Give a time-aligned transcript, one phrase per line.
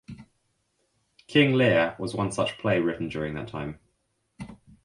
[1.27, 3.77] King Lear was one such play written during that time.